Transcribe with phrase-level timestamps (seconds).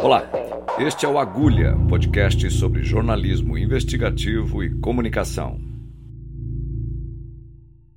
[0.00, 0.30] Olá,
[0.78, 5.60] este é o Agulha, podcast sobre jornalismo investigativo e comunicação.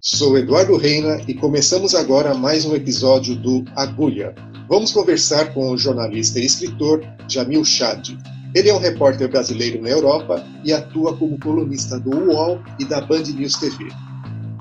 [0.01, 4.33] Sou Eduardo Reina e começamos agora mais um episódio do Agulha.
[4.67, 8.09] Vamos conversar com o jornalista e escritor Jamil Chad.
[8.55, 12.99] Ele é um repórter brasileiro na Europa e atua como colunista do UOL e da
[12.99, 14.10] Band News TV.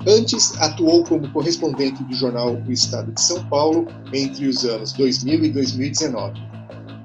[0.07, 5.45] Antes, atuou como correspondente do jornal O Estado de São Paulo entre os anos 2000
[5.45, 6.41] e 2019.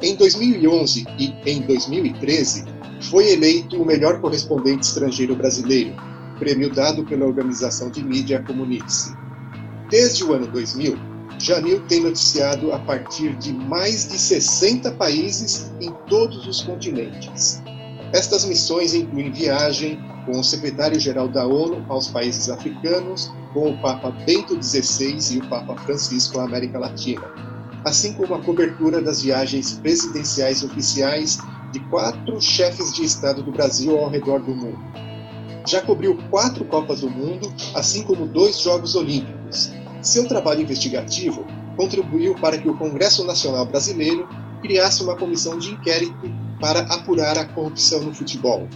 [0.02, 2.65] Em 2011 e em 2013,
[3.11, 5.95] foi eleito o melhor correspondente estrangeiro brasileiro,
[6.38, 9.15] prêmio dado pela organização de mídia Comunique-se.
[9.91, 10.97] Desde o ano 2000,
[11.38, 17.63] Jamil tem noticiado a partir de mais de 60 países em todos os continentes.
[18.13, 24.11] Estas missões incluem viagem com o secretário-geral da ONU aos países africanos, com o Papa
[24.27, 29.79] Bento XVI e o Papa Francisco à América Latina assim como a cobertura das viagens
[29.79, 31.38] presidenciais oficiais
[31.73, 34.79] de quatro chefes de Estado do Brasil ao redor do mundo.
[35.65, 39.71] Já cobriu quatro Copas do Mundo, assim como dois Jogos Olímpicos.
[40.02, 44.29] Seu trabalho investigativo contribuiu para que o Congresso Nacional Brasileiro
[44.63, 46.29] criasse uma comissão de inquérito
[46.60, 48.66] para apurar a corrupção no futebol.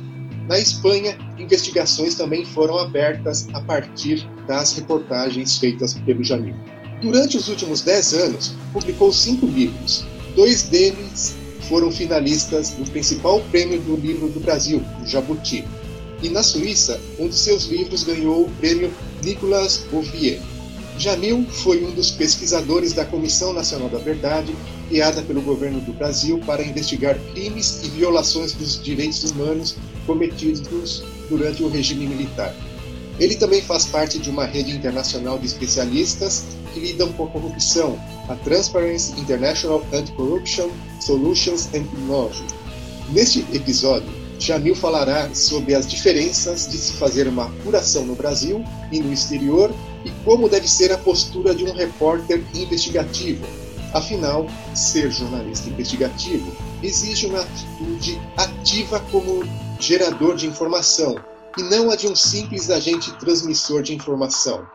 [0.51, 6.57] Na Espanha, investigações também foram abertas a partir das reportagens feitas pelo Jamil.
[7.01, 10.05] Durante os últimos dez anos, publicou cinco livros.
[10.35, 11.37] Dois deles
[11.69, 15.65] foram finalistas do principal prêmio do livro do Brasil, o Jabuti.
[16.21, 20.43] E na Suíça, um de seus livros ganhou o prêmio Nicolas Bouvier.
[20.99, 24.53] Jamil foi um dos pesquisadores da Comissão Nacional da Verdade,
[24.89, 29.77] criada pelo governo do Brasil para investigar crimes e violações dos direitos humanos
[30.11, 32.53] cometidos durante o regime militar.
[33.21, 37.97] Ele também faz parte de uma rede internacional de especialistas que lidam com a corrupção,
[38.29, 40.69] a Transparency International Anti-Corruption
[41.01, 42.45] Solutions and Technology.
[43.13, 44.09] Neste episódio,
[44.41, 49.73] Jamil falará sobre as diferenças de se fazer uma apuração no Brasil e no exterior
[50.05, 53.47] e como deve ser a postura de um repórter investigativo.
[53.93, 56.51] Afinal, ser jornalista investigativo
[56.83, 59.45] exige uma atitude ativa como
[59.81, 61.17] gerador de informação
[61.59, 64.67] e não a de um simples agente transmissor de informação.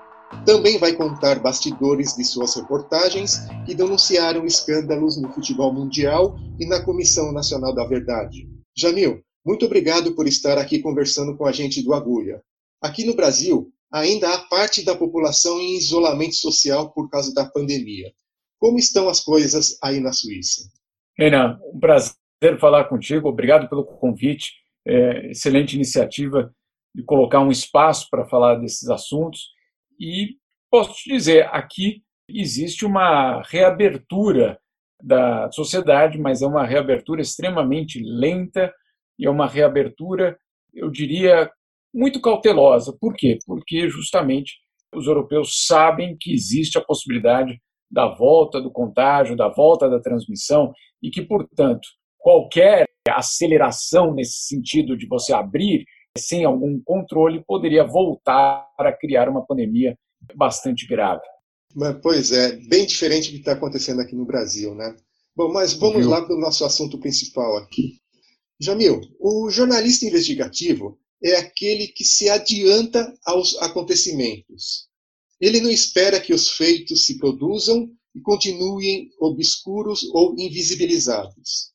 [0.46, 6.84] Também vai contar bastidores de suas reportagens que denunciaram escândalos no futebol mundial e na
[6.84, 8.50] Comissão Nacional da Verdade.
[8.76, 12.42] Jamil, muito obrigado por estar aqui conversando com a gente do Agulha.
[12.82, 18.12] Aqui no Brasil, ainda há parte da população em isolamento social por causa da pandemia.
[18.60, 20.64] Como estão as coisas aí na Suíça?
[21.18, 23.30] Renan, um prazer falar contigo.
[23.30, 24.65] Obrigado pelo convite.
[24.88, 26.54] É, excelente iniciativa
[26.94, 29.50] de colocar um espaço para falar desses assuntos.
[30.00, 30.38] E
[30.70, 34.60] posso te dizer, aqui existe uma reabertura
[35.02, 38.74] da sociedade, mas é uma reabertura extremamente lenta
[39.20, 40.38] e é uma reabertura,
[40.74, 41.52] eu diria,
[41.94, 42.96] muito cautelosa.
[43.00, 43.38] Por quê?
[43.46, 44.54] Porque justamente
[44.94, 47.60] os europeus sabem que existe a possibilidade
[47.90, 51.88] da volta do contágio, da volta da transmissão e que, portanto,
[52.18, 55.86] qualquer aceleração nesse sentido de você abrir
[56.18, 59.98] sem algum controle, poderia voltar a criar uma pandemia
[60.36, 61.24] bastante grave.
[61.76, 64.96] Mas, pois é, bem diferente do que está acontecendo aqui no Brasil, né?
[65.36, 66.10] Bom, mas vamos Viu?
[66.10, 68.00] lá para o nosso assunto principal aqui.
[68.60, 74.88] Jamil, o jornalista investigativo é aquele que se adianta aos acontecimentos.
[75.42, 81.75] Ele não espera que os feitos se produzam e continuem obscuros ou invisibilizados.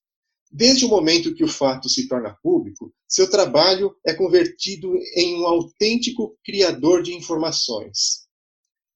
[0.50, 5.46] Desde o momento que o fato se torna público, seu trabalho é convertido em um
[5.46, 8.26] autêntico criador de informações.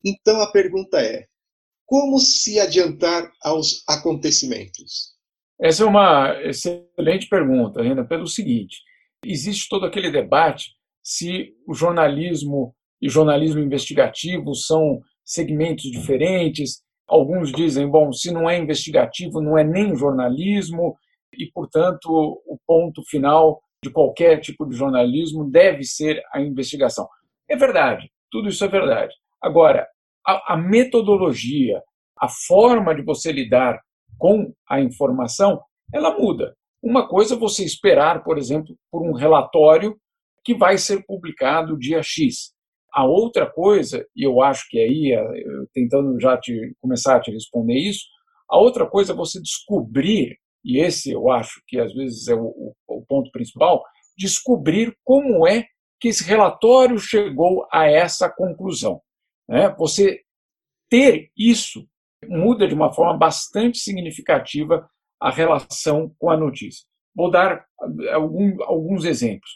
[0.04, 1.26] Então a pergunta é:
[1.86, 5.14] como se adiantar aos acontecimentos?
[5.60, 8.78] Essa é uma excelente pergunta, Renan, pelo seguinte:
[9.24, 10.72] existe todo aquele debate
[11.02, 16.82] se o jornalismo e jornalismo investigativo são segmentos diferentes.
[17.06, 20.96] Alguns dizem, bom, se não é investigativo, não é nem jornalismo,
[21.38, 27.06] e, portanto, o ponto final de qualquer tipo de jornalismo deve ser a investigação.
[27.48, 29.14] É verdade, tudo isso é verdade.
[29.42, 29.86] Agora,
[30.26, 31.82] a, a metodologia,
[32.18, 33.78] a forma de você lidar
[34.18, 35.60] com a informação,
[35.92, 36.56] ela muda.
[36.82, 39.96] Uma coisa é você esperar, por exemplo, por um relatório
[40.44, 42.52] que vai ser publicado dia X.
[42.92, 45.12] A outra coisa, e eu acho que aí,
[45.72, 48.04] tentando já te, começar a te responder isso,
[48.48, 52.74] a outra coisa é você descobrir e esse eu acho que às vezes é o,
[52.88, 53.82] o ponto principal,
[54.16, 55.66] descobrir como é
[56.00, 59.00] que esse relatório chegou a essa conclusão.
[59.48, 59.68] Né?
[59.78, 60.20] Você
[60.88, 61.86] ter isso
[62.28, 64.88] muda de uma forma bastante significativa
[65.20, 66.86] a relação com a notícia.
[67.14, 67.64] Vou dar
[68.12, 69.50] algum, alguns exemplos.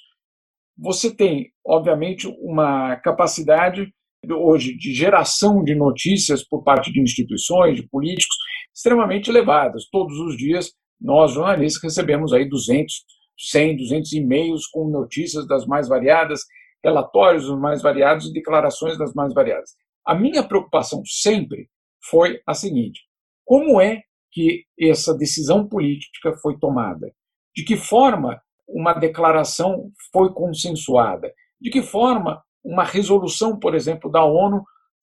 [0.77, 3.93] Você tem, obviamente, uma capacidade
[4.31, 8.37] hoje de geração de notícias por parte de instituições, de políticos,
[8.75, 9.89] extremamente elevadas.
[9.91, 13.05] Todos os dias, nós, jornalistas, recebemos aí 200,
[13.39, 16.41] 100, 200 e-mails com notícias das mais variadas,
[16.83, 19.71] relatórios dos mais variados e declarações das mais variadas.
[20.05, 21.69] A minha preocupação sempre
[22.11, 23.01] foi a seguinte:
[23.45, 24.03] como é
[24.33, 27.13] que essa decisão política foi tomada?
[27.55, 31.33] De que forma uma declaração foi consensuada?
[31.61, 34.63] De que forma uma resolução, por exemplo, da ONU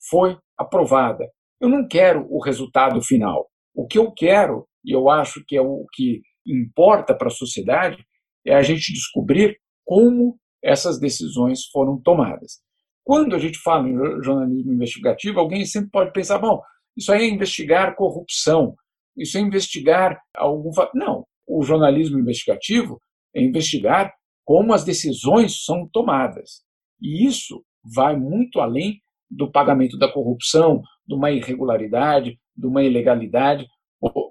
[0.10, 1.30] foi aprovada?
[1.60, 3.50] Eu não quero o resultado final.
[3.74, 8.06] O que eu quero, e eu acho que é o que importa para a sociedade,
[8.46, 12.60] é a gente descobrir como essas decisões foram tomadas.
[13.04, 16.62] Quando a gente fala em jornalismo investigativo, alguém sempre pode pensar: bom,
[16.98, 18.76] isso aí é investigar corrupção,
[19.18, 20.72] isso é investigar algum.
[20.94, 23.00] Não, o jornalismo investigativo
[23.36, 26.64] é investigar como as decisões são tomadas.
[27.02, 33.68] E isso vai muito além do pagamento da corrupção, de uma irregularidade, de uma ilegalidade.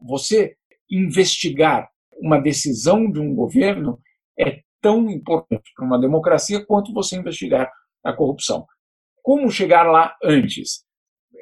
[0.03, 0.57] Você
[0.91, 1.89] investigar
[2.19, 3.99] uma decisão de um governo
[4.39, 7.71] é tão importante para uma democracia quanto você investigar
[8.05, 8.67] a corrupção.
[9.23, 10.85] Como chegar lá antes?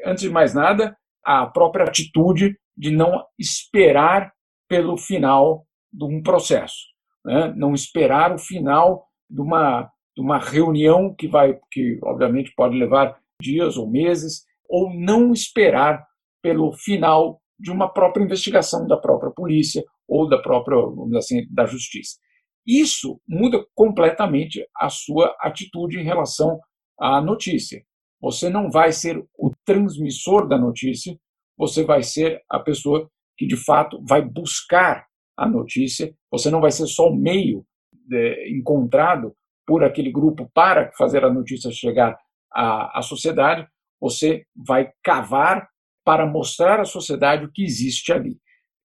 [0.04, 4.32] Antes de mais nada, a própria atitude de não esperar
[4.68, 6.86] pelo final de um processo,
[7.24, 7.52] né?
[7.56, 13.18] não esperar o final de uma, de uma reunião que vai, que obviamente pode levar
[13.40, 16.06] dias ou meses, ou não esperar
[16.40, 21.64] pelo final de uma própria investigação da própria polícia ou da própria, vamos assim, da
[21.64, 22.18] justiça.
[22.66, 26.58] Isso muda completamente a sua atitude em relação
[26.98, 27.84] à notícia.
[28.20, 31.16] Você não vai ser o transmissor da notícia,
[31.56, 35.06] você vai ser a pessoa que de fato vai buscar
[35.36, 40.90] a notícia, você não vai ser só o meio de, encontrado por aquele grupo para
[40.98, 42.18] fazer a notícia chegar
[42.52, 43.66] à, à sociedade,
[44.00, 45.68] você vai cavar
[46.04, 48.38] para mostrar à sociedade o que existe ali.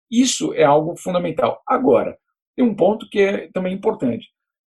[0.09, 1.61] Isso é algo fundamental.
[1.67, 2.17] Agora,
[2.55, 4.27] tem um ponto que é também importante.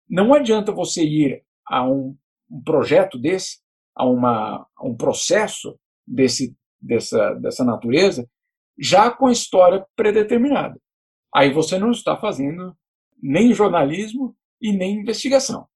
[0.09, 2.17] Não adianta você ir a um,
[2.51, 3.59] um projeto desse
[3.95, 8.29] a, uma, a um processo desse, dessa, dessa natureza
[8.79, 10.79] já com a história predeterminada.
[11.35, 12.77] Aí você não está fazendo
[13.23, 15.67] nem jornalismo e nem investigação.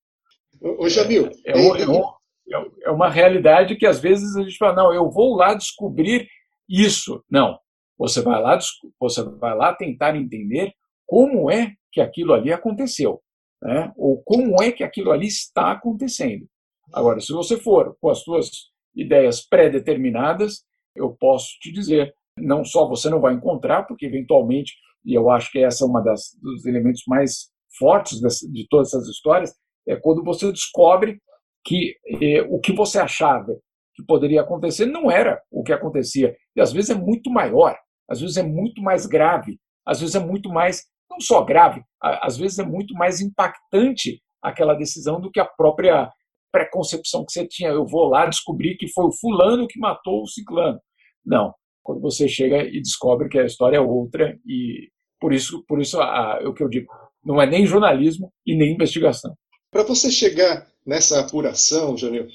[0.61, 4.75] Ô, Jamil, é, é, é, é, é, uma realidade que às vezes a gente fala,
[4.75, 6.29] não, eu vou lá descobrir
[6.69, 7.25] isso.
[7.31, 7.59] Não,
[7.99, 8.59] você vai lá,
[9.01, 10.73] você vai lá tentar entender
[11.07, 13.21] como é que aquilo ali aconteceu,
[13.63, 13.93] né?
[13.97, 16.47] ou como é que aquilo ali está acontecendo.
[16.93, 18.51] Agora, se você for com as suas
[18.95, 20.65] ideias pré-determinadas,
[20.95, 24.75] eu posso te dizer, não só você não vai encontrar, porque eventualmente,
[25.05, 29.09] e eu acho que essa é uma das dos elementos mais fortes de todas essas
[29.09, 29.55] histórias,
[29.87, 31.21] é quando você descobre
[31.65, 33.59] que eh, o que você achava
[33.97, 36.37] que poderia acontecer não era o que acontecia.
[36.55, 37.77] E às vezes é muito maior,
[38.09, 42.37] às vezes é muito mais grave, às vezes é muito mais, não só grave, às
[42.37, 46.11] vezes é muito mais impactante aquela decisão do que a própria
[46.53, 50.27] preconcepção que você tinha, eu vou lá descobrir que foi o fulano que matou o
[50.27, 50.79] ciclano.
[51.25, 51.53] Não,
[51.83, 54.89] quando você chega e descobre que a história é outra e
[55.21, 56.93] por isso, por isso a, é o que eu digo,
[57.25, 59.35] não é nem jornalismo e nem investigação.
[59.71, 62.29] Para você chegar nessa apuração, Janil,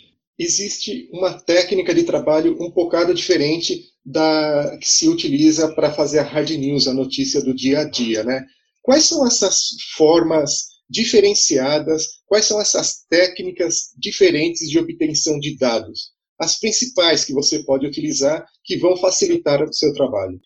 [0.43, 6.23] existe uma técnica de trabalho um bocado diferente da que se utiliza para fazer a
[6.23, 8.45] hard news, a notícia do dia a dia, né?
[8.81, 16.11] Quais são essas formas diferenciadas, quais são essas técnicas diferentes de obtenção de dados?
[16.39, 20.39] As principais que você pode utilizar que vão facilitar o seu trabalho.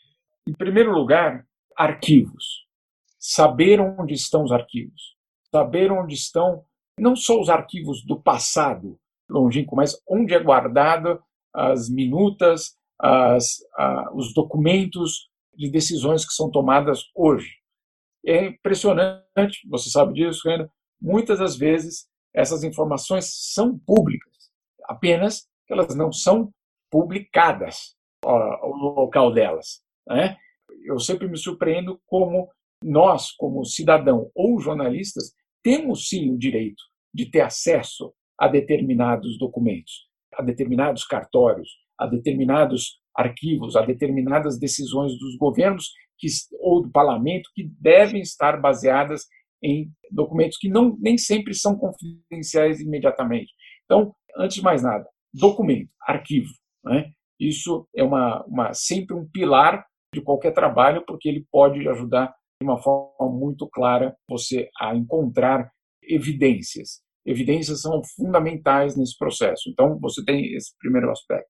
[0.48, 1.46] Em primeiro lugar,
[1.78, 2.66] arquivos.
[3.18, 5.16] Saber onde estão os arquivos.
[5.50, 6.64] Saber onde estão
[7.00, 11.20] não só os arquivos do passado longínquo, mas onde é guardada
[11.54, 17.56] as minutas, as, a, os documentos de decisões que são tomadas hoje.
[18.26, 20.70] É impressionante, você sabe disso, Renan,
[21.02, 24.34] muitas das vezes essas informações são públicas,
[24.84, 26.52] apenas que elas não são
[26.92, 29.82] publicadas, o local delas.
[30.08, 30.36] Né?
[30.84, 32.50] Eu sempre me surpreendo como
[32.84, 40.08] nós, como cidadão ou jornalistas, temos sim o direito de ter acesso a determinados documentos,
[40.34, 46.28] a determinados cartórios, a determinados arquivos, a determinadas decisões dos governos que,
[46.60, 49.24] ou do parlamento que devem estar baseadas
[49.64, 53.52] em documentos que não, nem sempre são confidenciais imediatamente.
[53.86, 56.52] Então, antes de mais nada, documento, arquivo.
[56.84, 57.12] Né?
[57.40, 62.66] isso é uma, uma sempre um pilar de qualquer trabalho, porque ele pode ajudar de
[62.66, 65.70] uma forma muito clara você a encontrar
[66.02, 67.02] evidências.
[67.26, 69.70] Evidências são fundamentais nesse processo.
[69.70, 71.50] Então, você tem esse primeiro aspecto.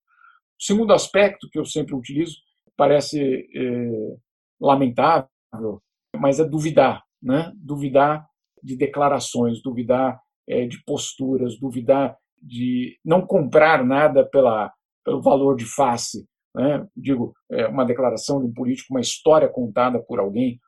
[0.60, 2.38] O segundo aspecto que eu sempre utilizo
[2.78, 4.16] parece é,
[4.60, 5.28] lamentável,
[6.16, 7.52] mas é duvidar, né?
[7.56, 8.26] Duvidar
[8.64, 14.72] de declarações, duvidar é, de posturas, duvidar de não comprar nada pela,
[15.04, 16.28] pelo valor de face.
[16.56, 16.88] Né?
[16.96, 20.60] Digo, é uma declaração de um político, uma história contada por alguém,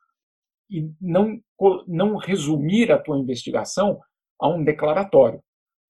[0.70, 1.40] e não,
[1.86, 3.98] não resumir a tua investigação
[4.40, 5.42] a um declaratório.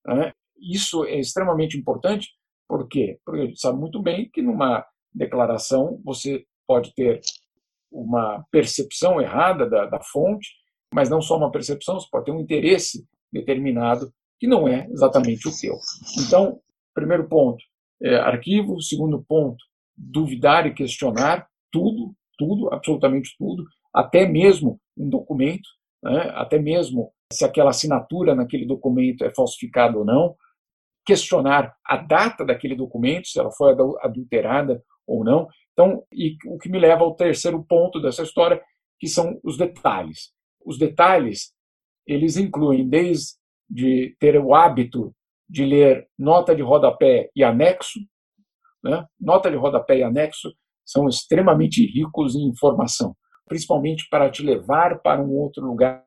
[0.05, 0.33] Né?
[0.57, 2.29] Isso é extremamente importante,
[2.67, 3.19] por quê?
[3.25, 7.19] Porque a gente sabe muito bem que numa declaração você pode ter
[7.91, 10.49] uma percepção errada da, da fonte,
[10.93, 15.47] mas não só uma percepção, você pode ter um interesse determinado que não é exatamente
[15.47, 15.75] o teu.
[16.19, 16.59] Então,
[16.93, 17.63] primeiro ponto,
[18.01, 18.81] é, arquivo.
[18.81, 19.57] Segundo ponto,
[19.97, 25.67] duvidar e questionar tudo, tudo, absolutamente tudo, até mesmo um documento,
[26.03, 30.35] né, até mesmo se aquela assinatura naquele documento é falsificada ou não,
[31.05, 35.47] questionar a data daquele documento, se ela foi adulterada ou não.
[35.73, 38.61] Então, e o que me leva ao terceiro ponto dessa história,
[38.99, 40.31] que são os detalhes.
[40.65, 41.53] Os detalhes,
[42.05, 45.13] eles incluem desde de ter o hábito
[45.47, 47.99] de ler nota de rodapé e anexo.
[48.83, 49.05] Né?
[49.19, 50.51] Nota de rodapé e anexo
[50.85, 53.15] são extremamente ricos em informação,
[53.47, 56.03] principalmente para te levar para um outro lugar,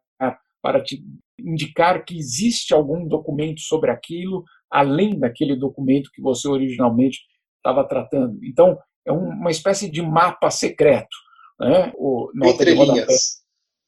[0.62, 1.04] para te
[1.38, 7.18] indicar que existe algum documento sobre aquilo, além daquele documento que você originalmente
[7.56, 8.38] estava tratando.
[8.44, 11.16] Então, é uma espécie de mapa secreto.
[11.60, 11.92] Né?
[11.96, 13.00] O nota Entre de rodapé.
[13.00, 13.42] Linhas.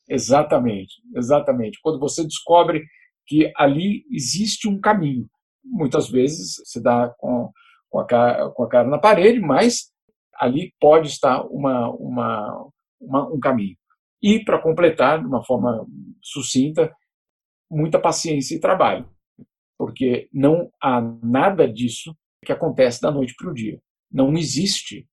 [0.09, 1.79] Exatamente, exatamente.
[1.83, 2.85] Quando você descobre
[3.27, 5.27] que ali existe um caminho.
[5.65, 7.51] Muitas vezes se dá com,
[7.89, 9.91] com, a, cara, com a cara na parede, mas
[10.37, 12.69] ali pode estar uma, uma,
[13.01, 13.77] uma um caminho.
[14.25, 15.87] E, para completar, de uma forma
[16.23, 16.91] sucinta,
[17.71, 19.07] muita paciência e trabalho,
[19.77, 23.79] porque não há nada disso que acontece da noite para o dia.
[24.11, 25.07] Não existe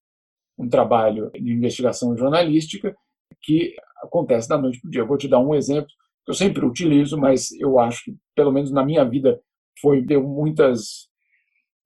[0.57, 2.95] um trabalho de investigação jornalística
[3.41, 5.01] que acontece da noite para o dia.
[5.01, 5.91] Eu vou te dar um exemplo
[6.27, 9.39] eu sempre utilizo, mas eu acho que, pelo menos na minha vida,
[9.81, 11.09] foi deu muitas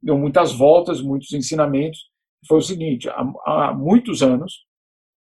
[0.02, 2.00] deu muitas voltas, muitos ensinamentos.
[2.48, 4.65] Foi o seguinte: há, há muitos anos,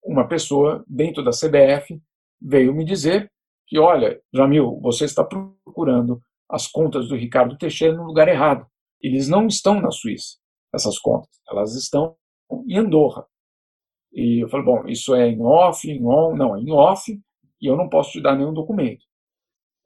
[0.04, 2.00] uma pessoa dentro da CBF
[2.40, 3.30] veio me dizer
[3.66, 8.66] que, olha, Jamil, você está procurando as contas do Ricardo Teixeira no lugar errado.
[9.00, 10.36] Eles não estão na Suíça,
[10.74, 11.40] essas contas.
[11.48, 12.16] Elas estão
[12.66, 13.26] em Andorra.
[14.12, 16.36] E eu falei, bom, isso é em off, em on?
[16.36, 17.18] Não, é em off,
[17.60, 19.04] e eu não posso te dar nenhum documento.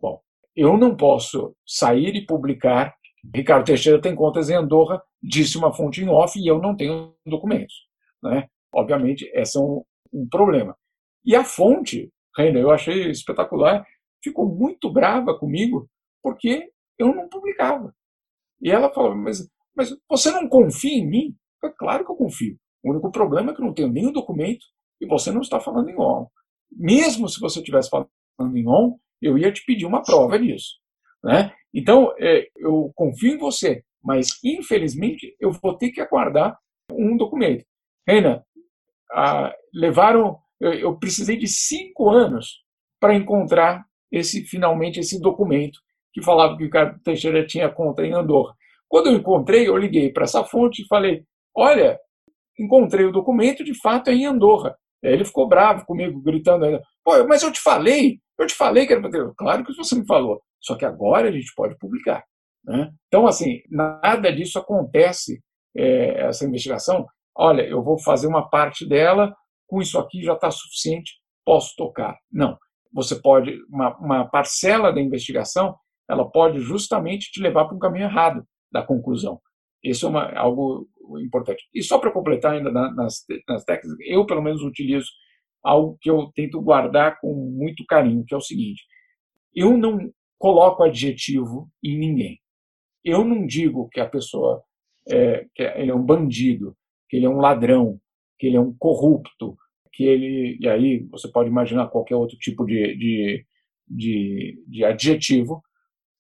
[0.01, 0.21] Bom,
[0.55, 2.95] eu não posso sair e publicar.
[3.35, 7.15] Ricardo Teixeira tem contas em Andorra, disse uma fonte em off e eu não tenho
[7.25, 7.87] documentos.
[8.23, 8.49] Né?
[8.75, 10.77] Obviamente, esse é um, um problema.
[11.25, 13.85] E a fonte, Reina, eu achei espetacular,
[14.23, 15.89] ficou muito brava comigo
[16.23, 17.95] porque eu não publicava.
[18.61, 21.37] E ela falou: Mas, mas você não confia em mim?
[21.63, 22.57] Eu, claro que eu confio.
[22.85, 24.65] O único problema é que eu não tenho nenhum documento
[25.01, 26.27] e você não está falando em on
[26.71, 30.75] mesmo se você estivesse falando em on, eu ia te pedir uma prova disso.
[31.23, 31.53] Né?
[31.75, 36.59] Então, é, eu confio em você, mas infelizmente eu vou ter que aguardar
[36.93, 37.65] um documento.
[38.07, 38.45] Reina,
[39.13, 42.63] ah, levaram, eu, precisei de cinco anos
[43.01, 45.79] para encontrar esse finalmente esse documento
[46.13, 48.55] que falava que o Ricardo Teixeira tinha conta em Andorra.
[48.89, 51.99] Quando eu encontrei, eu liguei para essa fonte e falei: Olha,
[52.59, 54.77] encontrei o documento, de fato é em Andorra.
[55.03, 56.65] Ele ficou bravo comigo, gritando.
[57.05, 60.07] Pô, mas eu te falei, eu te falei que era para Claro que você me
[60.07, 60.41] falou.
[60.61, 62.25] Só que agora a gente pode publicar.
[62.65, 62.91] Né?
[63.07, 65.41] Então, assim, nada disso acontece,
[65.77, 67.07] é, essa investigação.
[67.37, 69.35] Olha, eu vou fazer uma parte dela,
[69.67, 72.17] com isso aqui já está suficiente, posso tocar.
[72.33, 72.57] Não.
[72.93, 75.77] Você pode, uma, uma parcela da investigação,
[76.09, 79.41] ela pode justamente te levar para um caminho errado da conclusão.
[79.83, 80.89] Isso é uma, algo
[81.21, 81.63] importante.
[81.75, 85.09] E só para completar ainda nas, nas técnicas, eu pelo menos utilizo
[85.63, 88.83] algo que eu tento guardar com muito carinho, que é o seguinte:
[89.55, 92.39] eu não coloco adjetivo em ninguém.
[93.05, 94.63] Eu não digo que a pessoa
[95.09, 96.77] é, que ele é um bandido,
[97.09, 98.01] que ele é um ladrão,
[98.39, 99.57] que ele é um corrupto,
[99.93, 103.47] que ele e aí você pode imaginar qualquer outro tipo de, de,
[103.89, 105.63] de, de adjetivo,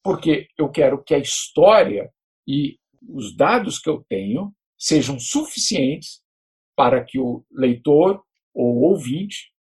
[0.02, 2.10] porque eu quero que a história
[2.46, 2.78] e
[3.08, 6.22] os dados que eu tenho sejam suficientes
[6.76, 8.22] para que o leitor
[8.54, 9.52] ou ouvinte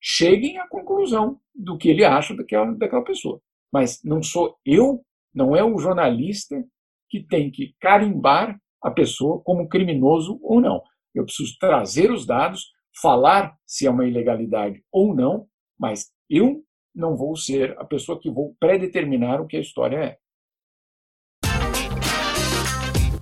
[0.00, 3.40] cheguem à conclusão do que ele acha daquela, daquela pessoa.
[3.72, 6.62] Mas não sou eu, não é o jornalista
[7.08, 10.82] que tem que carimbar a pessoa como criminoso ou não.
[11.14, 15.46] eu preciso trazer os dados, falar se é uma ilegalidade ou não,
[15.78, 20.18] mas eu não vou ser a pessoa que vou predeterminar o que a história é.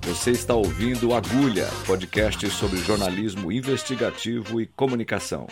[0.05, 5.47] Você está ouvindo Agulha, podcast sobre jornalismo investigativo e comunicação.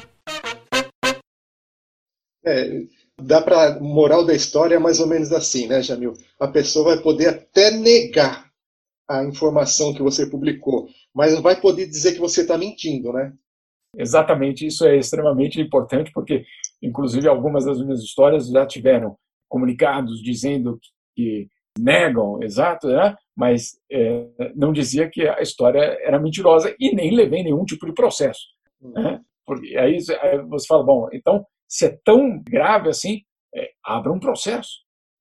[2.44, 2.82] É,
[3.20, 6.14] dá para moral da história é mais ou menos assim, né, Jamil?
[6.40, 8.47] A pessoa vai poder até negar
[9.08, 13.32] a informação que você publicou, mas não vai poder dizer que você está mentindo, né?
[13.96, 16.44] Exatamente, isso é extremamente importante porque,
[16.82, 19.16] inclusive, algumas das minhas histórias já tiveram
[19.48, 20.78] comunicados dizendo
[21.16, 21.48] que
[21.78, 23.16] negam, exato, né?
[23.36, 27.94] mas é, não dizia que a história era mentirosa e nem levei nenhum tipo de
[27.94, 28.40] processo.
[28.80, 29.20] Né?
[29.46, 33.22] Porque aí, aí você fala, bom, então se é tão grave assim,
[33.54, 34.70] é, abra um processo,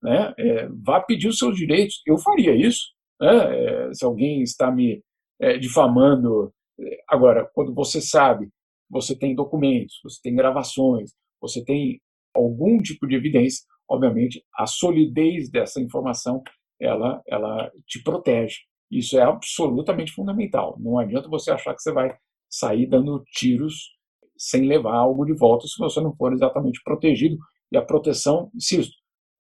[0.01, 0.33] né?
[0.37, 2.01] É, vá pedir os seus direitos.
[2.05, 3.87] Eu faria isso, né?
[3.89, 5.03] É, se alguém está me
[5.39, 6.53] é, difamando.
[6.79, 8.49] É, agora, quando você sabe,
[8.89, 11.99] você tem documentos, você tem gravações, você tem
[12.33, 16.41] algum tipo de evidência, obviamente, a solidez dessa informação
[16.79, 18.57] ela, ela te protege.
[18.91, 20.77] Isso é absolutamente fundamental.
[20.79, 22.15] Não adianta você achar que você vai
[22.49, 23.97] sair dando tiros
[24.37, 27.37] sem levar algo de volta se você não for exatamente protegido.
[27.71, 28.93] E a proteção, insisto,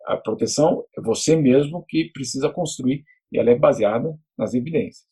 [0.05, 5.05] a proteção é você mesmo que precisa construir e ela é baseada nas evidências.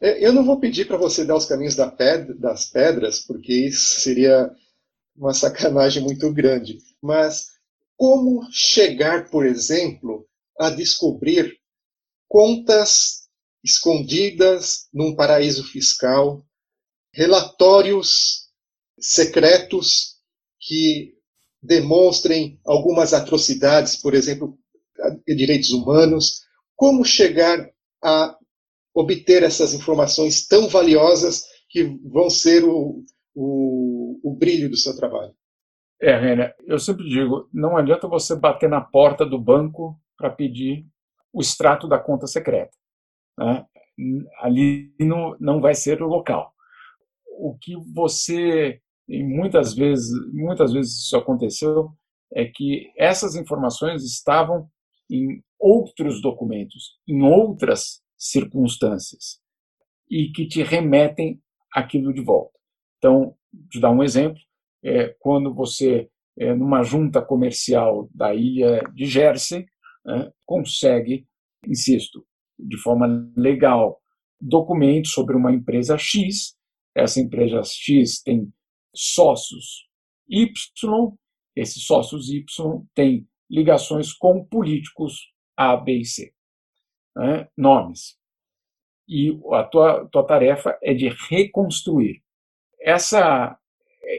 [0.00, 4.50] É, eu não vou pedir para você dar os caminhos das pedras, porque isso seria
[5.16, 6.78] uma sacanagem muito grande.
[7.02, 7.48] Mas
[7.96, 10.26] como chegar, por exemplo,
[10.58, 11.58] a descobrir
[12.28, 13.28] contas
[13.62, 16.42] escondidas num paraíso fiscal,
[17.12, 18.48] relatórios
[18.98, 20.16] secretos
[20.58, 21.14] que
[21.62, 24.58] demonstrem algumas atrocidades, por exemplo,
[25.26, 26.42] direitos humanos.
[26.80, 27.70] Como chegar
[28.02, 28.34] a
[28.94, 35.34] obter essas informações tão valiosas que vão ser o, o, o brilho do seu trabalho?
[36.00, 40.86] É, René, eu sempre digo, não adianta você bater na porta do banco para pedir
[41.30, 42.74] o extrato da conta secreta.
[43.38, 43.66] Né?
[44.38, 46.50] Ali não, não vai ser o local.
[47.38, 51.90] O que você e muitas vezes, muitas vezes isso aconteceu,
[52.32, 54.66] é que essas informações estavam
[55.10, 59.40] em outros documentos, em outras circunstâncias,
[60.08, 61.40] e que te remetem
[61.72, 62.58] aquilo de volta.
[62.98, 63.34] Então,
[63.70, 64.40] te dar um exemplo,
[64.82, 69.66] é, quando você, é, numa junta comercial da ilha de Jersey,
[70.04, 71.26] né, consegue,
[71.66, 72.26] insisto,
[72.58, 74.00] de forma legal,
[74.40, 76.56] documentos sobre uma empresa X,
[76.94, 78.52] essa empresa X tem
[78.94, 79.88] sócios
[80.28, 80.52] Y,
[81.54, 82.44] esses sócios Y
[82.94, 86.32] têm ligações com políticos A, B e C.
[87.16, 87.48] Né?
[87.56, 88.16] Nomes.
[89.08, 92.22] E a tua, tua tarefa é de reconstruir.
[92.80, 93.58] Essa,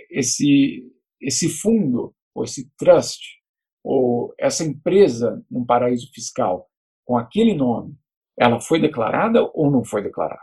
[0.10, 0.86] esse,
[1.20, 3.42] esse fundo, ou esse trust,
[3.84, 6.70] ou essa empresa num paraíso fiscal
[7.06, 7.98] com aquele nome,
[8.38, 10.42] ela foi declarada ou não foi declarada?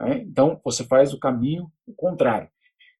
[0.00, 0.18] Né?
[0.22, 2.50] Então, você faz o caminho contrário.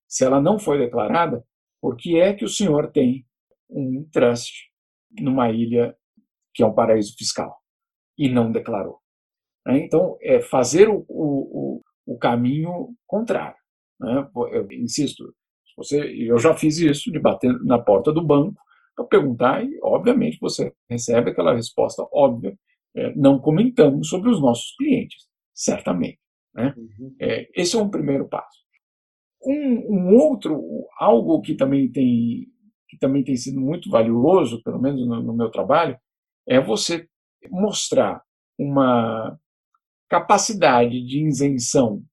[0.07, 1.45] Se ela não foi declarada,
[1.81, 3.27] por que é que o senhor tem
[3.69, 4.72] um trust
[5.21, 5.97] numa ilha
[6.55, 7.57] que é um paraíso fiscal
[8.19, 8.99] e não declarou?
[9.67, 9.79] Né?
[9.85, 13.57] Então, é fazer o, o, o caminho contrário.
[14.01, 14.29] Né?
[14.53, 15.35] Eu insisto,
[15.77, 18.61] você, eu já fiz isso de bater na porta do banco
[18.95, 22.57] para perguntar e, obviamente, você recebe aquela resposta óbvia.
[22.95, 26.19] É, não comentamos sobre os nossos clientes, certamente.
[26.55, 26.75] Né?
[26.77, 27.17] Uhum.
[27.19, 28.61] É, esse é um primeiro passo.
[29.45, 30.63] Um, um, outro,
[30.99, 32.47] algo que também tem
[32.93, 35.99] que também tem sido muito valioso, pelo menos no, no meu trabalho,
[36.47, 37.09] é você
[37.51, 38.23] mostrar
[38.59, 39.41] uma
[40.11, 42.05] capacidade de isenção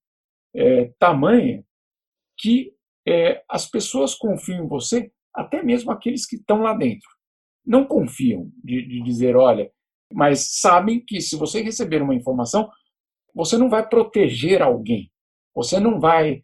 [0.55, 1.65] é, tamanha
[2.37, 2.73] que
[3.05, 7.09] é, as pessoas confiam em você, até mesmo aqueles que estão lá dentro.
[7.65, 9.69] Não confiam de, de dizer, olha,
[10.13, 12.71] mas sabem que se você receber uma informação,
[13.35, 15.11] você não vai proteger alguém,
[15.53, 16.41] você não vai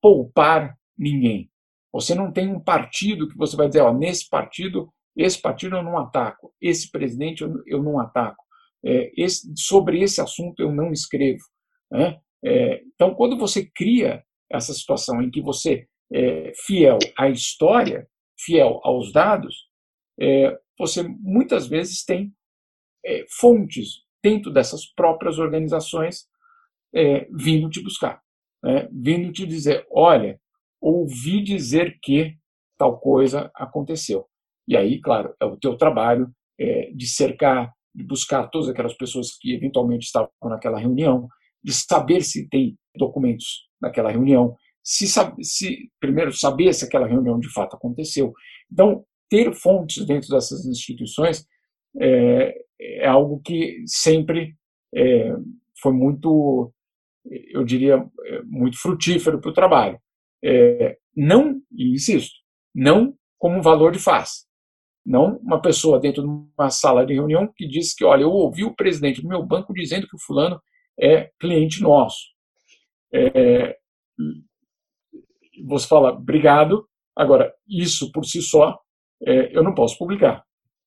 [0.00, 1.50] poupar ninguém.
[1.96, 5.82] Você não tem um partido que você vai dizer, ó, nesse partido, esse partido eu
[5.82, 8.44] não ataco, esse presidente eu, eu não ataco,
[8.84, 11.42] é, esse, sobre esse assunto eu não escrevo.
[11.90, 12.20] Né?
[12.44, 18.06] É, então, quando você cria essa situação em que você é fiel à história,
[18.38, 19.66] fiel aos dados,
[20.20, 22.32] é, você muitas vezes tem
[23.04, 26.26] é, fontes dentro dessas próprias organizações
[26.94, 28.22] é, vindo te buscar
[28.66, 30.40] né, vindo te dizer: olha,
[30.86, 32.36] ouvi dizer que
[32.78, 34.26] tal coisa aconteceu.
[34.68, 39.36] E aí, claro, é o teu trabalho é, de cercar, de buscar todas aquelas pessoas
[39.38, 41.28] que eventualmente estavam naquela reunião,
[41.62, 45.06] de saber se tem documentos naquela reunião, se,
[45.42, 48.32] se primeiro saber se aquela reunião de fato aconteceu.
[48.70, 51.44] Então, ter fontes dentro dessas instituições
[52.00, 54.54] é, é algo que sempre
[54.94, 55.32] é,
[55.80, 56.72] foi muito,
[57.24, 59.98] eu diria, é, muito frutífero para o trabalho.
[60.44, 62.34] É, não, e insisto,
[62.74, 64.46] não como valor de face.
[65.04, 68.64] Não uma pessoa dentro de uma sala de reunião que diz que, olha, eu ouvi
[68.64, 70.60] o presidente do meu banco dizendo que o fulano
[71.00, 72.18] é cliente nosso.
[73.12, 73.76] É,
[75.64, 76.86] você fala, obrigado.
[77.14, 78.78] Agora, isso por si só,
[79.22, 80.44] é, eu não posso publicar.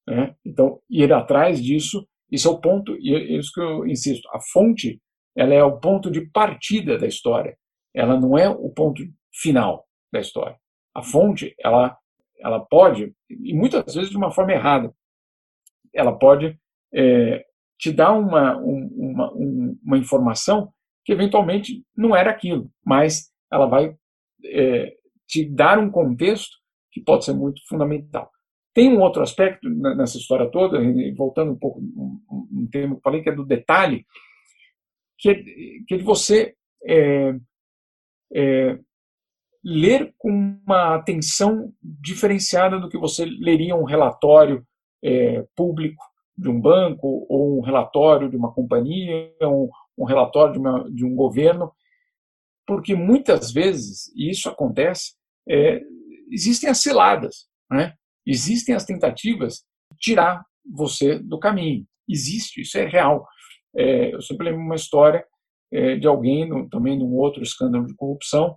[0.08, 0.36] Né?
[0.46, 4.40] Então, ir atrás disso, isso é o ponto, e é isso que eu insisto, a
[4.52, 5.02] fonte,
[5.36, 7.58] ela é o ponto de partida da história.
[7.94, 9.02] Ela não é o ponto
[9.34, 10.58] final da história.
[10.96, 11.98] A fonte, ela,
[12.39, 14.94] ela pode, e muitas vezes de uma forma errada,
[15.94, 16.58] ela pode
[16.94, 17.46] é,
[17.78, 20.74] te dar uma, uma, uma informação
[21.06, 23.96] que eventualmente não era aquilo, mas ela vai
[24.46, 24.96] é,
[25.28, 26.58] te dar um contexto
[26.92, 28.30] que pode ser muito fundamental.
[28.74, 30.80] Tem um outro aspecto nessa história toda,
[31.15, 34.06] voltando um pouco um, um tema que eu falei, que é do detalhe,
[35.18, 35.36] que é,
[35.88, 37.36] que é de você é,
[38.34, 38.80] é,
[39.63, 40.30] ler com
[40.65, 44.65] uma atenção diferenciada do que você leria um relatório
[45.04, 46.04] é, público
[46.38, 51.06] de um banco ou um relatório de uma companhia, um, um relatório de, uma, de,
[51.06, 51.72] um governo,
[52.65, 55.15] porque muitas vezes, e isso acontece,
[55.48, 55.82] é,
[56.32, 57.93] existem as ciladas, né?
[58.26, 61.86] existem as tentativas de tirar você do caminho.
[62.08, 63.28] Existe, isso é real.
[63.76, 65.26] É, eu sempre lembro uma história
[65.72, 68.56] é, de alguém, no, também num outro escândalo de corrupção,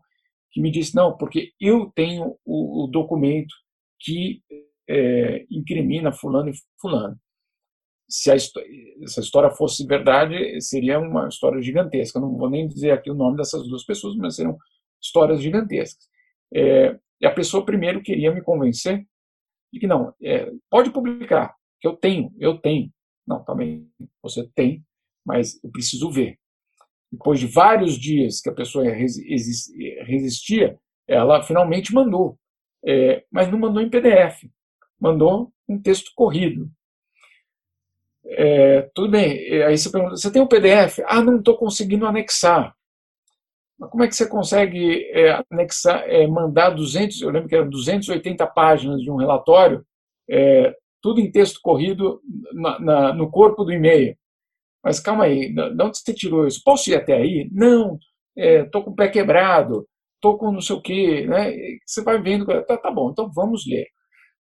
[0.52, 3.54] que me disse: não, porque eu tenho o, o documento
[4.00, 4.42] que
[4.88, 7.18] é, incrimina Fulano e Fulano.
[8.08, 12.20] Se a, história fosse verdade, seria uma história gigantesca.
[12.20, 14.58] Não vou nem dizer aqui o nome dessas duas pessoas, mas seriam
[15.02, 16.06] histórias gigantescas.
[16.54, 19.06] É, e a pessoa primeiro queria me convencer
[19.72, 22.92] de que não, é, pode publicar, que eu tenho, eu tenho.
[23.26, 23.88] Não, também,
[24.22, 24.84] você tem,
[25.24, 26.38] mas eu preciso ver
[27.12, 32.38] depois de vários dias que a pessoa resistia, ela finalmente mandou.
[32.84, 34.44] É, mas não mandou em PDF,
[34.98, 36.68] mandou um texto corrido.
[38.24, 41.00] É, tudo bem, aí você pergunta, você tem um PDF?
[41.06, 42.74] Ah, não estou conseguindo anexar.
[43.78, 47.68] Mas como é que você consegue é, anexar, é, mandar 200, eu lembro que eram
[47.68, 49.84] 280 páginas de um relatório,
[50.30, 52.22] é, tudo em texto corrido
[52.52, 54.16] na, na, no corpo do e-mail.
[54.84, 56.60] Mas calma aí, de onde você tirou isso?
[56.64, 57.48] Posso ir até aí?
[57.52, 57.98] Não,
[58.36, 61.26] estou é, com o pé quebrado, estou com não sei o quê.
[61.26, 61.52] Né?
[61.86, 63.86] Você vai vendo, tá, tá bom, então vamos ler.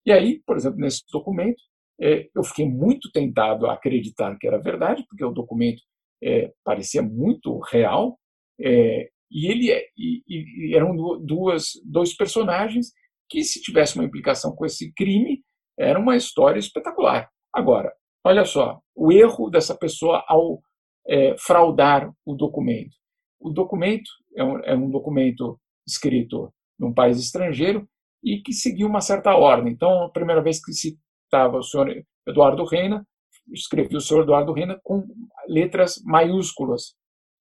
[0.06, 1.62] E aí, por exemplo, nesse documento,
[2.00, 5.82] é, eu fiquei muito tentado a acreditar que era verdade, porque o documento
[6.24, 8.18] é, parecia muito real,
[8.60, 12.92] é, e ele é, e, e eram duas, dois personagens
[13.30, 15.42] que, se tivesse uma implicação com esse crime,
[15.80, 17.30] era uma história espetacular.
[17.54, 20.62] Agora, Olha só, o erro dessa pessoa ao
[21.08, 22.96] é, fraudar o documento.
[23.40, 27.88] O documento é um, é um documento escrito num país estrangeiro
[28.24, 29.74] e que seguiu uma certa ordem.
[29.74, 33.06] Então, a primeira vez que citava o senhor Eduardo Reina,
[33.52, 35.04] escrevia o senhor Eduardo Reina com
[35.48, 36.96] letras maiúsculas,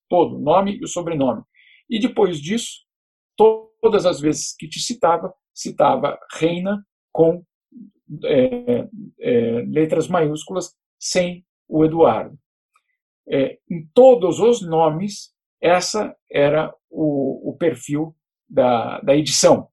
[0.09, 1.43] todo, nome e o sobrenome.
[1.89, 2.87] E depois disso,
[3.37, 7.45] todas as vezes que te citava, citava Reina com
[8.25, 8.89] é,
[9.21, 12.39] é, letras maiúsculas sem o Eduardo.
[13.29, 18.17] É, em todos os nomes, essa era o, o perfil
[18.49, 19.69] da, da edição,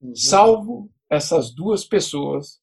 [0.00, 0.14] uhum.
[0.14, 2.60] salvo essas duas pessoas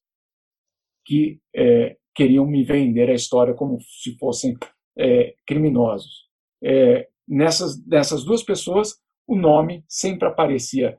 [1.04, 4.56] que é, queriam me vender a história como se fossem
[4.96, 6.28] é, criminosos.
[6.62, 10.98] É, nessas, nessas duas pessoas, o nome sempre aparecia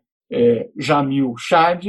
[0.78, 1.84] Jamil Chad,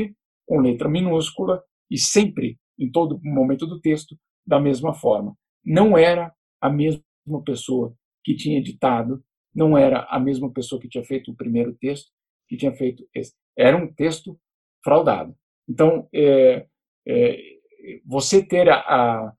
[0.46, 5.36] com letra minúscula, e sempre, em todo momento do texto, da mesma forma.
[5.64, 7.02] Não era a mesma
[7.44, 9.22] pessoa que tinha editado,
[9.54, 12.10] não era a mesma pessoa que tinha feito o primeiro texto,
[12.48, 13.34] que tinha feito esse.
[13.56, 14.38] Era um texto
[14.82, 15.34] fraudado.
[15.68, 16.66] Então, é,
[17.06, 17.38] é,
[18.04, 19.34] você ter a, a,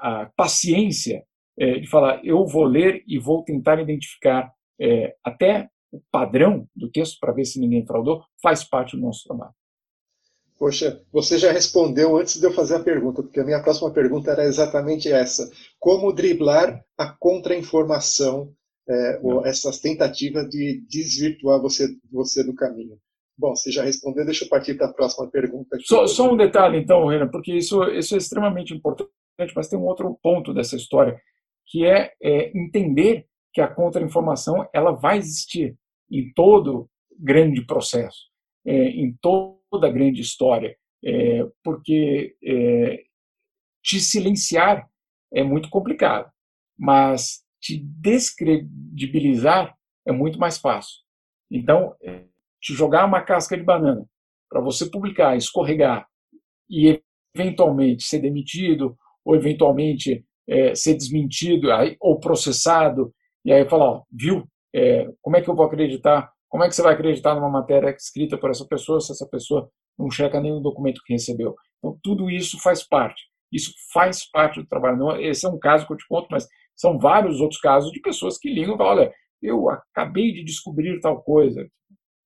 [0.00, 1.24] a paciência
[1.58, 6.90] é, de falar, eu vou ler e vou tentar identificar é, até o padrão do
[6.90, 9.54] texto para ver se ninguém fraudou, faz parte do nosso trabalho.
[10.58, 14.32] Poxa, você já respondeu antes de eu fazer a pergunta, porque a minha próxima pergunta
[14.32, 18.52] era exatamente essa: como driblar a contra-informação,
[18.88, 22.98] é, ou essas tentativas de desvirtuar você, você do caminho?
[23.36, 25.78] Bom, você já respondeu, deixa eu partir para a próxima pergunta.
[25.82, 29.12] Só, só, um detalhe, então, Renan, porque isso, isso é extremamente importante,
[29.54, 31.20] mas tem um outro ponto dessa história,
[31.66, 35.76] que é, é entender que a contra-informação ela vai existir.
[36.10, 38.27] em todo grande processo,
[38.68, 43.02] é, em toda grande história, é, porque é,
[43.82, 44.86] te silenciar
[45.32, 46.30] é muito complicado,
[46.78, 49.74] mas te descredibilizar
[50.06, 50.98] é muito mais fácil.
[51.50, 52.24] Então, é,
[52.60, 54.04] te jogar uma casca de banana
[54.50, 56.06] para você publicar, escorregar
[56.68, 57.00] e
[57.34, 64.02] eventualmente ser demitido ou eventualmente é, ser desmentido aí, ou processado e aí falar, ó,
[64.10, 64.46] viu?
[64.74, 66.30] É, como é que eu vou acreditar?
[66.48, 69.70] Como é que você vai acreditar numa matéria escrita por essa pessoa se essa pessoa
[69.98, 71.54] não checa nenhum documento que recebeu?
[71.78, 73.22] Então tudo isso faz parte.
[73.52, 74.98] Isso faz parte do trabalho.
[74.98, 78.00] Não, esse é um caso que eu te conto, mas são vários outros casos de
[78.00, 81.66] pessoas que ligam e falam, olha, eu acabei de descobrir tal coisa.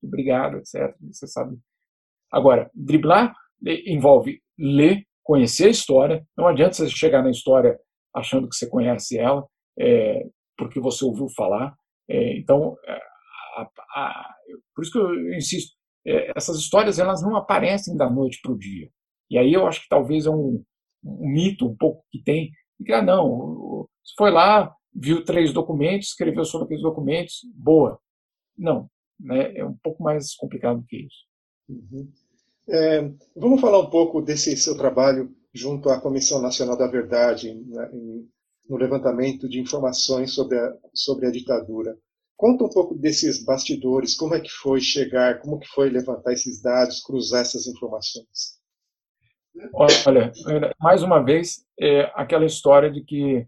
[0.03, 0.95] Obrigado, etc.
[1.11, 1.57] Você sabe.
[2.31, 3.35] Agora, driblar
[3.87, 6.27] envolve ler, conhecer a história.
[6.37, 7.79] Não adianta você chegar na história
[8.15, 9.47] achando que você conhece ela,
[9.79, 11.75] é, porque você ouviu falar.
[12.09, 12.99] É, então, é,
[13.57, 14.35] a, a,
[14.75, 15.73] por isso que eu insisto,
[16.07, 18.91] é, essas histórias elas não aparecem da noite para o dia.
[19.31, 20.63] E aí eu acho que talvez é um,
[21.05, 22.51] um mito um pouco que tem,
[22.85, 27.99] que, ah, não, foi lá, viu três documentos, escreveu sobre aqueles documentos, boa.
[28.57, 31.25] Não, né, é um pouco mais complicado que isso.
[31.69, 32.13] Uhum.
[32.69, 37.91] É, vamos falar um pouco desse seu trabalho junto à Comissão Nacional da Verdade, né,
[38.69, 41.97] no levantamento de informações sobre a, sobre a ditadura.
[42.43, 46.61] Conta um pouco desses bastidores, como é que foi chegar, como que foi levantar esses
[46.61, 48.59] dados, cruzar essas informações.
[49.73, 50.33] Olha,
[50.81, 53.47] mais uma vez, é aquela história de que,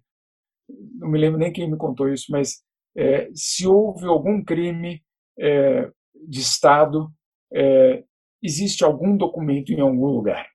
[0.68, 2.62] não me lembro nem quem me contou isso, mas
[2.96, 5.02] é, se houve algum crime
[5.40, 5.90] é,
[6.28, 7.12] de Estado,
[7.52, 8.04] é,
[8.40, 10.46] existe algum documento em algum lugar.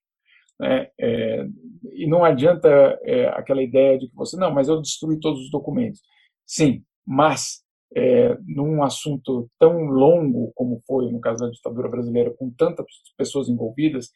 [0.58, 0.90] Né?
[0.98, 1.46] É,
[1.92, 2.70] e não adianta
[3.04, 6.02] é, aquela ideia de que você, não, mas eu destruí todos os documentos.
[6.46, 12.52] Sim, mas é, num assunto tão longo como foi no caso da ditadura brasileira, com
[12.52, 12.86] tantas
[13.18, 14.12] pessoas envolvidas,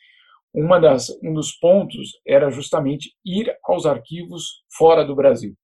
[0.53, 5.55] uma das, um dos pontos era justamente ir aos arquivos fora do Brasil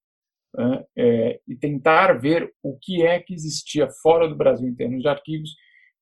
[0.56, 0.84] né?
[0.98, 5.08] é, e tentar ver o que é que existia fora do Brasil em termos de
[5.08, 5.52] arquivos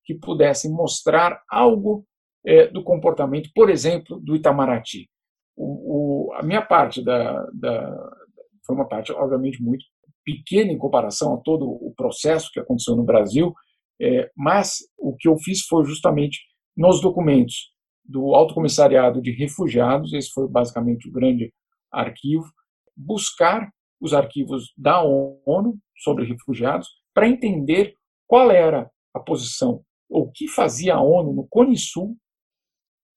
[0.05, 2.05] que pudessem mostrar algo
[2.45, 5.09] é, do comportamento, por exemplo, do Itamaraty.
[5.53, 8.11] O, o, a minha parte da, da,
[8.65, 9.83] foi uma parte, obviamente, muito
[10.27, 13.53] pequena em comparação a todo o processo que aconteceu no Brasil,
[14.01, 16.41] é, mas o que eu fiz foi justamente
[16.75, 17.71] nos documentos
[18.03, 21.53] do Alto Comissariado de Refugiados, esse foi basicamente o grande
[21.89, 22.45] arquivo,
[22.95, 23.69] buscar
[24.01, 27.95] os arquivos da ONU sobre refugiados para entender
[28.27, 32.17] qual era a posição, ou que fazia a ONU no Cone Sul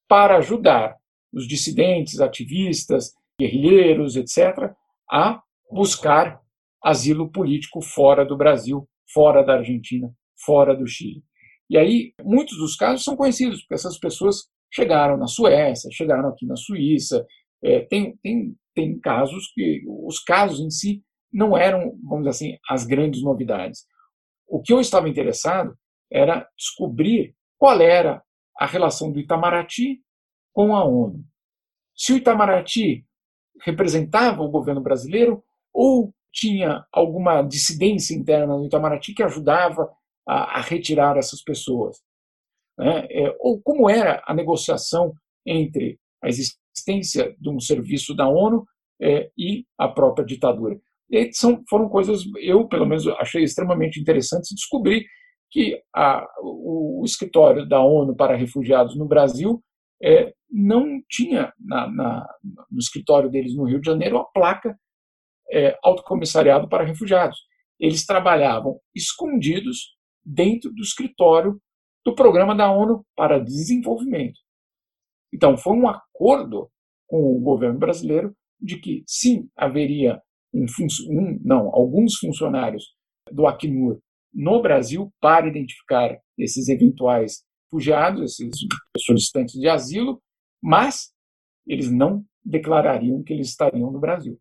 [0.09, 0.97] para ajudar
[1.33, 4.73] os dissidentes, ativistas, guerrilheiros, etc.,
[5.11, 6.41] a buscar
[6.83, 10.11] asilo político fora do Brasil, fora da Argentina,
[10.45, 11.23] fora do Chile.
[11.69, 16.47] E aí, muitos dos casos são conhecidos, porque essas pessoas chegaram na Suécia, chegaram aqui
[16.47, 17.25] na Suíça.
[17.63, 22.59] É, tem, tem, tem casos que os casos em si não eram, vamos dizer assim,
[22.69, 23.85] as grandes novidades.
[24.49, 25.77] O que eu estava interessado
[26.11, 28.23] era descobrir qual era
[28.59, 30.01] a relação do Itamaraty
[30.53, 31.25] com a ONU.
[31.95, 33.07] Se o Itamaraty
[33.63, 39.91] representava o governo brasileiro ou tinha alguma dissidência interna no Itamaraty que ajudava
[40.27, 41.99] a, a retirar essas pessoas.
[42.79, 43.07] Né?
[43.11, 45.13] É, ou como era a negociação
[45.47, 48.65] entre a existência de um serviço da ONU
[49.01, 50.79] é, e a própria ditadura.
[51.11, 55.05] E são, foram coisas, eu pelo menos achei extremamente interessantes descobrir
[55.51, 59.63] que a, o, escritório da ONU para refugiados no Brasil
[60.03, 62.35] é, não tinha na, na,
[62.71, 64.79] no escritório deles no Rio de Janeiro a placa
[65.51, 67.39] é, Alto Comissariado para Refugiados.
[67.79, 71.61] Eles trabalhavam escondidos dentro do escritório
[72.05, 74.39] do Programa da ONU para Desenvolvimento.
[75.33, 76.71] Então, foi um acordo
[77.07, 80.21] com o governo brasileiro de que, sim, haveria
[80.53, 80.67] um,
[81.09, 82.85] um, não, alguns funcionários
[83.31, 84.01] do Acnur
[84.33, 88.51] no Brasil para identificar esses eventuais refugiados, esses
[88.99, 90.23] solicitantes de asilo,
[90.63, 91.13] mas
[91.67, 94.39] eles não declarariam que eles estariam no Brasil.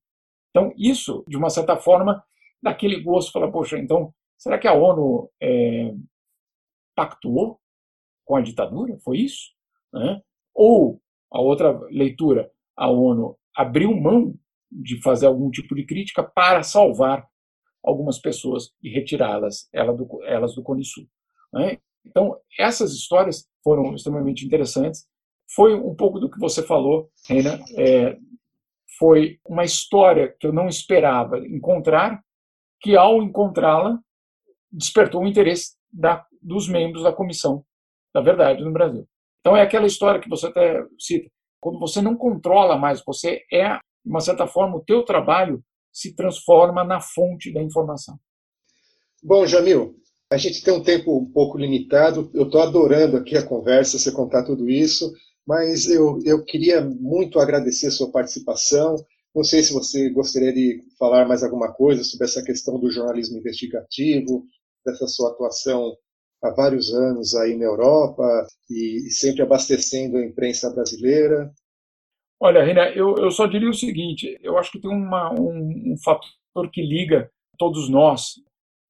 [0.49, 2.23] Então, isso, de uma certa forma,
[2.61, 5.93] daquele gosto, fala, poxa, então, será que a ONU é,
[6.95, 7.59] pactuou
[8.25, 8.97] com a ditadura?
[9.03, 9.51] Foi isso?
[9.93, 10.21] Né?
[10.53, 14.33] Ou, a outra leitura, a ONU abriu mão
[14.71, 17.27] de fazer algum tipo de crítica para salvar
[17.83, 21.07] algumas pessoas e retirá-las elas do, elas do Cone Sul.
[21.53, 21.77] Né?
[22.05, 25.07] Então, essas histórias foram extremamente interessantes.
[25.55, 27.59] Foi um pouco do que você falou, Reina.
[27.77, 28.17] É,
[28.99, 32.21] foi uma história que eu não esperava encontrar,
[32.81, 33.97] que ao encontrá-la
[34.69, 37.63] despertou o interesse da, dos membros da comissão
[38.13, 39.07] da verdade no Brasil.
[39.39, 41.29] Então é aquela história que você até cita.
[41.61, 46.13] Quando você não controla mais, você é, de uma certa forma, o teu trabalho se
[46.13, 48.17] transforma na fonte da informação.
[49.23, 49.95] Bom, Jamil,
[50.31, 52.29] a gente tem um tempo um pouco limitado.
[52.33, 55.11] Eu estou adorando aqui a conversa, você contar tudo isso,
[55.49, 58.95] mas eu, eu queria muito agradecer a sua participação.
[59.35, 63.39] Não sei se você gostaria de falar mais alguma coisa sobre essa questão do jornalismo
[63.39, 64.45] investigativo,
[64.85, 65.97] dessa sua atuação
[66.43, 71.51] há vários anos aí na Europa e, sempre abastecendo a imprensa brasileira.
[72.39, 75.95] Olha, Reina, eu, eu só diria o seguinte: eu acho que tem uma, um, um
[76.03, 78.35] fator que liga todos nós,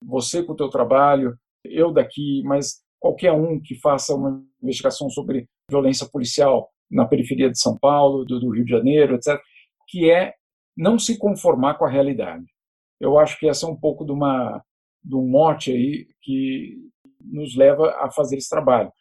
[0.04, 5.48] você com o teu trabalho, eu daqui, mas qualquer um que faça uma investigação sobre
[5.70, 9.40] violência policial na periferia de São Paulo, do, do Rio de Janeiro, etc.,
[9.88, 10.34] que é
[10.76, 12.44] não se conformar com a realidade.
[13.00, 14.62] Eu acho que essa é um pouco de uma
[15.02, 16.76] de um mote aí que
[17.20, 18.92] nos leva a fazer esse trabalho.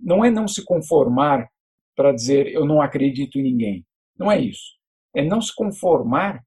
[0.00, 1.46] Não é não se conformar
[1.94, 3.86] para dizer eu não acredito em ninguém.
[4.18, 4.78] Não é isso.
[5.14, 6.42] É não se conformar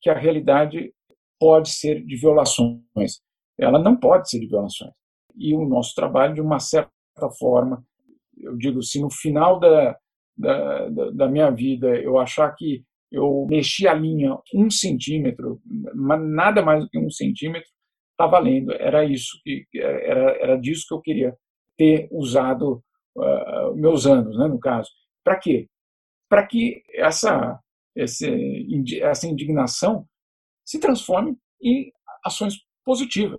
[0.00, 0.92] que a realidade
[1.38, 3.20] pode ser de violações.
[3.58, 4.92] Ela não pode ser de violações.
[5.36, 6.90] E o nosso trabalho, de uma certa
[7.38, 7.84] forma,
[8.36, 9.96] eu digo, se no final da,
[10.36, 15.60] da, da minha vida eu achar que eu mexi a linha um centímetro,
[15.94, 17.68] nada mais do que um centímetro,
[18.12, 18.72] está valendo.
[18.72, 21.36] Era isso que era, era disso que eu queria
[21.76, 22.82] ter usado
[23.16, 24.90] uh, meus anos, né, no caso.
[25.22, 25.68] Para quê?
[26.28, 27.60] Para que essa,
[27.94, 30.06] essa indignação
[30.64, 31.92] se transforme em
[32.24, 33.38] ações positivas,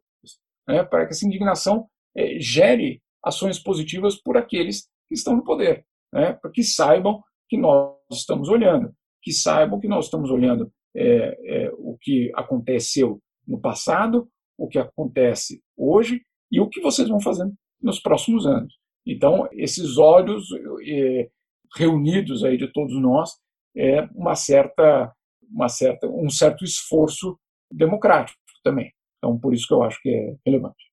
[0.67, 5.85] né, para que essa indignação eh, gere ações positivas por aqueles que estão no poder,
[6.13, 11.65] né, para que saibam que nós estamos olhando, que saibam que nós estamos olhando é,
[11.65, 17.21] é, o que aconteceu no passado, o que acontece hoje e o que vocês vão
[17.21, 17.49] fazer
[17.81, 18.73] nos próximos anos.
[19.05, 20.45] Então, esses olhos
[20.85, 21.29] é,
[21.75, 23.31] reunidos aí de todos nós
[23.75, 25.13] é uma certa,
[25.49, 27.37] uma certa, um certo esforço
[27.71, 28.91] democrático também.
[29.17, 30.86] Então, por isso que eu acho que é relevante.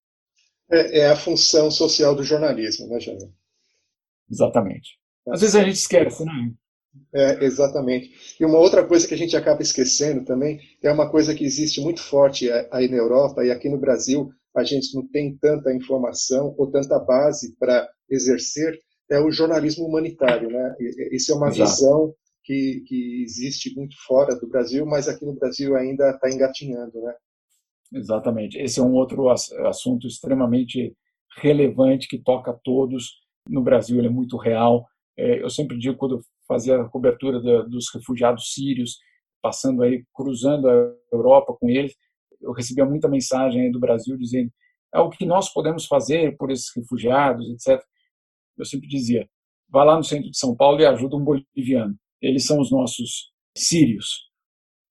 [0.70, 3.18] É, é a função social do jornalismo, né, Jair?
[4.30, 4.98] Exatamente.
[5.28, 6.52] Às vezes a gente esquece, né?
[7.12, 8.36] É, exatamente.
[8.38, 11.80] E uma outra coisa que a gente acaba esquecendo também é uma coisa que existe
[11.80, 16.54] muito forte aí na Europa e aqui no Brasil a gente não tem tanta informação
[16.56, 18.78] ou tanta base para exercer
[19.10, 20.74] é o jornalismo humanitário, né?
[21.12, 21.70] Isso é uma Exato.
[21.70, 27.00] visão que, que existe muito fora do Brasil, mas aqui no Brasil ainda está engatinhando,
[27.02, 27.14] né?
[27.92, 28.58] Exatamente.
[28.58, 30.96] Esse é um outro assunto extremamente
[31.36, 33.12] relevante que toca a todos.
[33.48, 34.86] No Brasil ele é muito real.
[35.16, 38.98] É, eu sempre digo quando fazia a cobertura dos refugiados sírios,
[39.42, 41.94] passando aí, cruzando a Europa com eles,
[42.40, 44.50] eu recebia muita mensagem do Brasil dizendo
[44.94, 47.82] é o que nós podemos fazer por esses refugiados, etc.
[48.56, 49.28] Eu sempre dizia,
[49.68, 51.96] vá lá no centro de São Paulo e ajuda um boliviano.
[52.22, 54.30] Eles são os nossos sírios.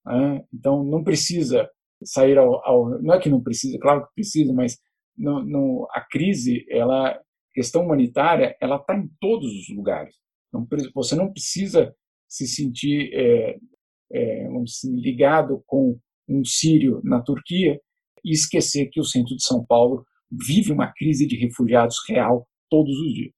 [0.05, 0.43] Né?
[0.53, 1.69] Então, não precisa
[2.05, 4.77] sair ao, ao, Não é que não precisa, claro que precisa, mas
[5.17, 7.19] não, a crise, ela,
[7.53, 10.15] questão humanitária, ela está em todos os lugares.
[10.51, 11.93] Não, você não precisa
[12.27, 13.57] se sentir é,
[14.11, 17.79] é, dizer, ligado com um sírio na Turquia
[18.23, 22.95] e esquecer que o centro de São Paulo vive uma crise de refugiados real todos
[22.97, 23.33] os dias.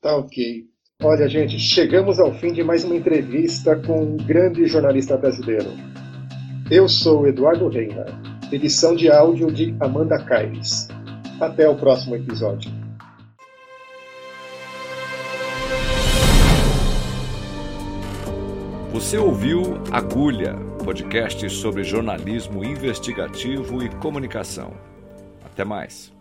[0.00, 0.64] Tá ok.
[1.02, 5.70] Olha, gente, chegamos ao fim de mais uma entrevista com um grande jornalista brasileiro.
[6.70, 8.06] Eu sou Eduardo Reina,
[8.50, 10.88] edição de áudio de Amanda Caires.
[11.38, 12.70] Até o próximo episódio.
[18.90, 19.60] Você ouviu
[19.92, 24.72] Agulha, podcast sobre jornalismo investigativo e comunicação.
[25.44, 26.13] Até mais.